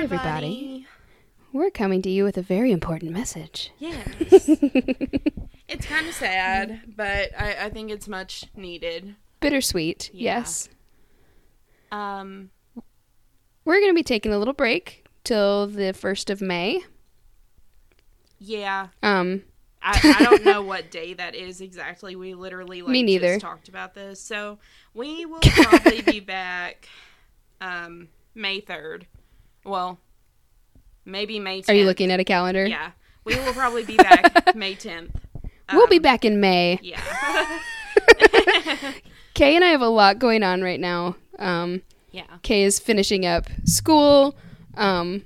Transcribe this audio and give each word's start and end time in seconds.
Hi, 0.00 0.04
everybody. 0.04 0.86
We're 1.52 1.68
coming 1.70 2.00
to 2.00 2.08
you 2.08 2.24
with 2.24 2.38
a 2.38 2.42
very 2.42 2.72
important 2.72 3.12
message. 3.12 3.70
Yes. 3.78 4.08
it's 5.68 5.84
kind 5.84 6.08
of 6.08 6.14
sad, 6.14 6.80
but 6.96 7.38
I, 7.38 7.66
I 7.66 7.68
think 7.68 7.90
it's 7.90 8.08
much 8.08 8.46
needed. 8.56 9.14
Bittersweet, 9.40 10.08
Yeah. 10.14 10.38
yes. 10.38 10.70
Um, 11.92 12.48
We're 13.66 13.78
going 13.80 13.90
to 13.90 13.94
be 13.94 14.02
taking 14.02 14.32
a 14.32 14.38
little 14.38 14.54
break 14.54 15.04
till 15.22 15.66
the 15.66 15.92
1st 15.92 16.30
of 16.30 16.40
May. 16.40 16.80
yeah. 18.38 18.86
Um, 19.02 19.42
I, 19.82 20.16
I 20.18 20.24
don't 20.24 20.44
know 20.46 20.62
what 20.62 20.90
day 20.90 21.12
that 21.12 21.34
is 21.34 21.60
exactly. 21.60 22.16
We 22.16 22.32
literally 22.32 22.80
like 22.80 22.90
Me 22.92 23.02
neither. 23.02 23.34
just 23.34 23.42
talked 23.42 23.68
about 23.68 23.92
this. 23.92 24.18
So 24.18 24.60
we 24.94 25.26
will 25.26 25.40
probably 25.40 26.00
be 26.00 26.20
back 26.20 26.88
um 27.60 28.08
May 28.34 28.62
3rd. 28.62 29.02
Well, 29.64 29.98
maybe 31.04 31.38
May 31.38 31.62
10th. 31.62 31.68
are 31.68 31.74
you 31.74 31.84
looking 31.84 32.10
at 32.10 32.20
a 32.20 32.24
calendar? 32.24 32.66
Yeah. 32.66 32.90
We 33.24 33.36
will 33.36 33.52
probably 33.52 33.84
be 33.84 33.96
back 33.96 34.54
May 34.56 34.74
10th. 34.74 35.10
We'll 35.72 35.86
be 35.86 35.96
Um, 35.96 36.02
back 36.02 36.24
in 36.24 36.40
May. 36.40 36.78
Yeah. 36.82 37.00
Kay 39.34 39.54
and 39.54 39.64
I 39.64 39.68
have 39.68 39.80
a 39.82 39.88
lot 39.88 40.18
going 40.18 40.42
on 40.42 40.62
right 40.62 40.80
now. 40.80 41.16
Um, 41.38 41.82
yeah. 42.10 42.24
Kay 42.42 42.64
is 42.64 42.78
finishing 42.78 43.24
up 43.24 43.46
school. 43.64 44.36
Um, 44.76 45.24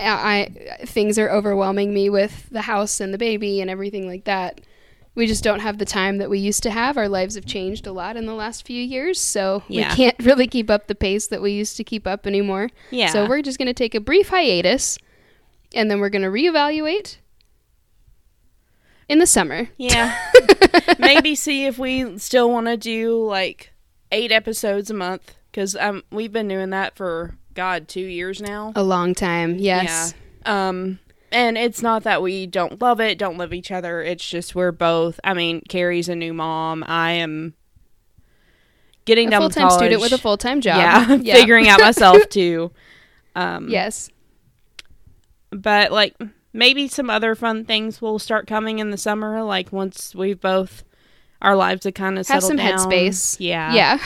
I, 0.00 0.50
I 0.80 0.84
things 0.86 1.18
are 1.18 1.30
overwhelming 1.30 1.92
me 1.94 2.08
with 2.10 2.48
the 2.50 2.62
house 2.62 3.00
and 3.00 3.12
the 3.14 3.18
baby 3.18 3.60
and 3.60 3.70
everything 3.70 4.06
like 4.06 4.24
that. 4.24 4.60
We 5.16 5.26
just 5.26 5.42
don't 5.42 5.60
have 5.60 5.78
the 5.78 5.84
time 5.84 6.18
that 6.18 6.30
we 6.30 6.38
used 6.38 6.62
to 6.62 6.70
have. 6.70 6.96
Our 6.96 7.08
lives 7.08 7.34
have 7.34 7.44
changed 7.46 7.86
a 7.86 7.92
lot 7.92 8.16
in 8.16 8.26
the 8.26 8.34
last 8.34 8.64
few 8.66 8.80
years, 8.80 9.18
so 9.20 9.64
Yeah. 9.66 9.88
we 9.90 9.96
can't 9.96 10.16
really 10.24 10.46
keep 10.46 10.70
up 10.70 10.86
the 10.86 10.94
pace 10.94 11.26
that 11.28 11.42
we 11.42 11.50
used 11.52 11.76
to 11.78 11.84
keep 11.84 12.06
up 12.06 12.26
anymore. 12.26 12.68
Yeah. 12.90 13.08
So 13.08 13.26
we're 13.26 13.42
just 13.42 13.58
going 13.58 13.66
to 13.66 13.74
take 13.74 13.94
a 13.94 14.00
brief 14.00 14.28
hiatus, 14.28 14.98
and 15.74 15.90
then 15.90 15.98
we're 16.00 16.10
going 16.10 16.22
to 16.22 16.28
reevaluate 16.28 17.16
in 19.08 19.18
the 19.18 19.26
summer. 19.26 19.68
Yeah. 19.78 20.16
Maybe 20.98 21.34
see 21.34 21.66
if 21.66 21.78
we 21.78 22.18
still 22.18 22.50
want 22.50 22.66
to 22.66 22.76
do 22.76 23.24
like 23.24 23.72
eight 24.12 24.30
episodes 24.32 24.90
a 24.90 24.94
month 24.94 25.34
because 25.50 25.74
um 25.76 26.02
we've 26.12 26.32
been 26.32 26.46
doing 26.48 26.70
that 26.70 26.96
for 26.96 27.34
God 27.54 27.88
two 27.88 28.00
years 28.02 28.40
now. 28.40 28.72
A 28.76 28.82
long 28.82 29.14
time, 29.14 29.56
yes. 29.58 30.14
Yeah. 30.44 30.68
Um, 30.68 30.98
and 31.32 31.56
it's 31.58 31.82
not 31.82 32.02
that 32.04 32.22
we 32.22 32.46
don't 32.46 32.80
love 32.80 33.00
it, 33.00 33.18
don't 33.18 33.36
love 33.38 33.52
each 33.52 33.70
other. 33.70 34.02
It's 34.02 34.28
just 34.28 34.54
we're 34.54 34.72
both. 34.72 35.18
I 35.24 35.34
mean, 35.34 35.62
Carrie's 35.68 36.08
a 36.08 36.16
new 36.16 36.32
mom. 36.34 36.84
I 36.86 37.12
am 37.12 37.54
getting 39.04 39.28
A 39.28 39.30
done 39.32 39.40
full 39.40 39.48
with 39.48 39.54
time 39.56 39.68
college. 39.68 39.80
student 39.80 40.00
with 40.02 40.12
a 40.12 40.18
full 40.18 40.36
time 40.36 40.60
job. 40.60 41.20
Yeah, 41.22 41.34
figuring 41.34 41.68
out 41.68 41.80
myself 41.80 42.28
too. 42.30 42.70
Um, 43.34 43.68
yes. 43.68 44.10
but 45.50 45.92
like 45.92 46.16
maybe 46.52 46.88
some 46.88 47.10
other 47.10 47.34
fun 47.34 47.64
things 47.64 48.00
will 48.00 48.18
start 48.18 48.46
coming 48.46 48.78
in 48.78 48.90
the 48.90 48.96
summer. 48.96 49.42
Like 49.42 49.72
once 49.72 50.14
we've 50.14 50.40
both 50.40 50.84
our 51.42 51.54
lives 51.54 51.84
have 51.84 51.94
kind 51.94 52.18
of 52.18 52.26
Have 52.28 52.42
settled 52.42 52.48
some 52.48 52.56
down. 52.56 52.78
headspace. 52.78 53.36
Yeah, 53.38 53.74
Yeah. 53.74 53.98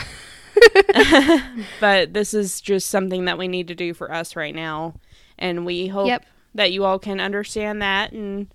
but 1.79 2.13
this 2.13 2.33
is 2.33 2.59
just 2.61 2.89
something 2.89 3.25
that 3.25 3.37
we 3.37 3.47
need 3.47 3.69
to 3.69 3.75
do 3.75 3.93
for 3.93 4.11
us 4.11 4.35
right 4.35 4.53
now, 4.53 4.95
and 5.39 5.65
we 5.65 5.87
hope 5.87 6.07
Yep. 6.07 6.25
That 6.55 6.71
you 6.71 6.83
all 6.85 6.99
can 6.99 7.19
understand 7.19 7.81
that 7.81 8.11
and. 8.11 8.53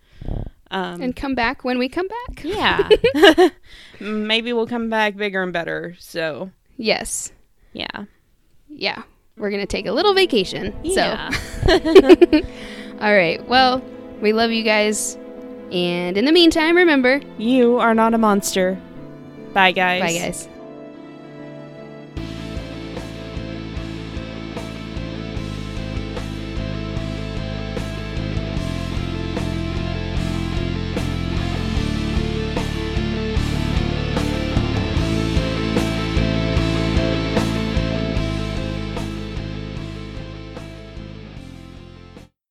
Um, 0.68 1.00
and 1.00 1.14
come 1.14 1.36
back 1.36 1.62
when 1.62 1.78
we 1.78 1.88
come 1.88 2.08
back. 2.08 2.42
yeah, 2.42 2.88
maybe 4.00 4.52
we'll 4.52 4.66
come 4.66 4.90
back 4.90 5.14
bigger 5.16 5.40
and 5.42 5.52
better. 5.52 5.94
So 6.00 6.50
Yes. 6.76 7.30
yeah, 7.72 8.04
Yeah. 8.68 9.02
We're 9.36 9.50
going 9.50 9.60
to 9.62 9.66
take 9.66 9.86
a 9.86 9.92
little 9.92 10.12
vacation. 10.14 10.74
yeah. 10.82 11.30
So, 11.30 11.70
all 13.00 13.14
right. 13.14 13.46
Well, 13.46 13.80
we 14.20 14.32
love 14.32 14.50
you 14.50 14.62
guys. 14.64 15.16
And 15.70 16.16
in 16.16 16.24
the 16.24 16.32
meantime, 16.32 16.74
remember 16.76 17.20
you 17.38 17.78
are 17.78 17.94
not 17.94 18.14
a 18.14 18.18
monster. 18.18 18.80
Bye, 19.52 19.72
guys. 19.72 20.00
bye, 20.00 20.18
guys. 20.18 20.48